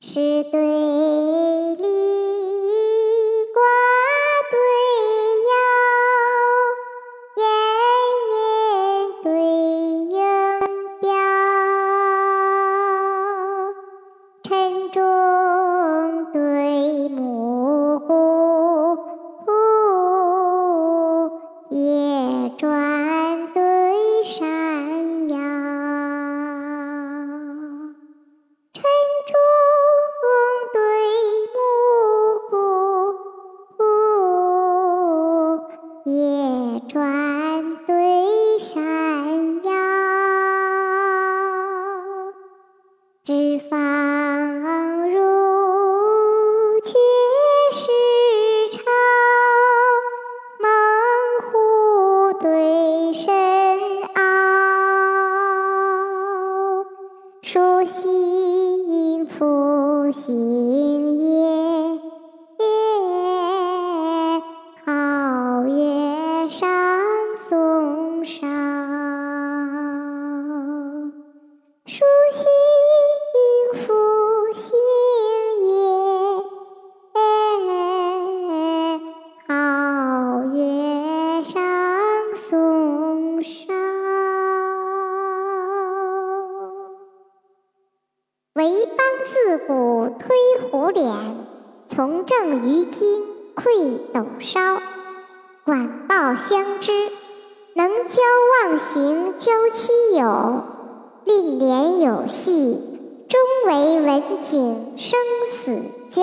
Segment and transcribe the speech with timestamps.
[0.00, 1.27] 是对。
[36.86, 38.76] 转对山
[39.64, 39.70] 摇。
[43.24, 43.32] 脂
[43.68, 45.18] 肪如
[46.80, 46.92] 雀
[47.72, 47.90] 时
[48.72, 48.78] 潮，
[50.60, 50.66] 猛
[51.50, 51.52] 虎
[52.40, 53.26] 对深
[54.14, 54.16] 坳。
[57.42, 57.50] 书
[57.86, 60.57] 信复兴
[71.90, 72.44] 书信
[73.80, 73.94] 复
[74.52, 74.78] 兴
[75.68, 75.72] 也，
[79.46, 81.56] 皓月上
[82.36, 83.72] 松梢。
[88.52, 88.98] 为邦
[89.32, 91.06] 自古推虎脸，
[91.88, 94.60] 从政于今愧斗烧。
[95.64, 97.10] 管鲍相知，
[97.74, 98.22] 能教
[98.66, 100.76] 忘形交妻友。
[101.28, 102.80] 令廉有戏，
[103.28, 105.20] 终为文景生
[105.62, 106.22] 死交。